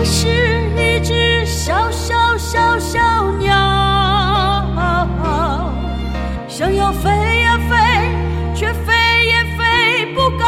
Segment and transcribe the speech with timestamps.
[0.00, 0.28] 我是
[0.76, 3.00] 一只小小小小
[3.40, 3.52] 鸟，
[6.46, 7.10] 想要飞
[7.40, 7.74] 呀飞，
[8.54, 8.92] 却飞
[9.26, 10.46] 也飞不高。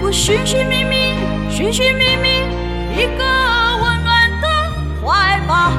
[0.00, 1.16] 我寻寻觅觅，
[1.50, 2.28] 寻寻觅觅
[2.96, 3.24] 一个
[3.82, 4.46] 温暖的
[5.02, 5.72] 怀抱，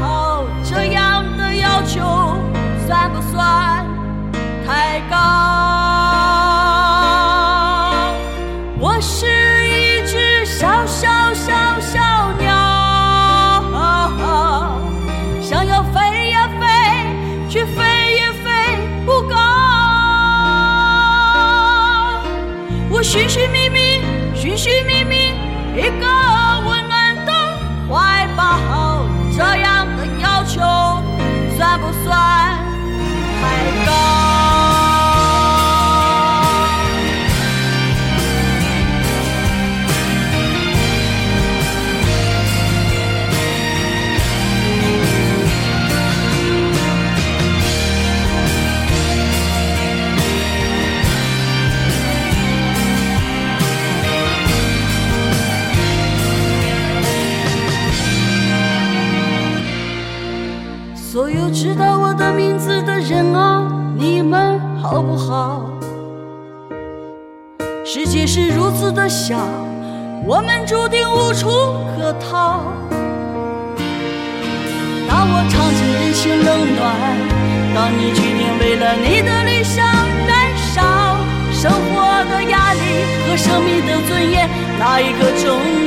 [23.10, 24.02] 寻寻觅觅，
[24.36, 25.32] 寻寻觅觅
[25.78, 26.27] 一个
[61.18, 63.68] 所有知道我的名字的人啊，
[63.98, 65.66] 你们好不好？
[67.84, 69.36] 世界是如此的小，
[70.28, 71.50] 我们注定无处
[71.98, 72.62] 可逃。
[75.10, 76.86] 当我尝尽人情冷暖，
[77.74, 79.84] 当你决定为了你的理想
[80.28, 81.18] 燃烧，
[81.52, 82.80] 生活的压力
[83.26, 84.48] 和生命的尊严，
[84.78, 85.58] 哪一个重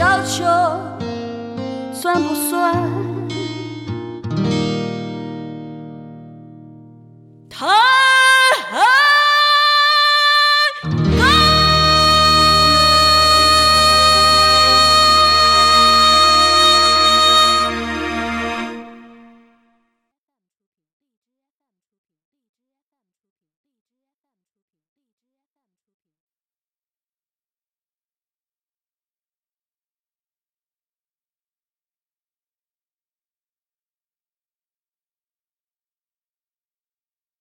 [0.00, 0.42] 要求
[1.92, 2.74] 算不算？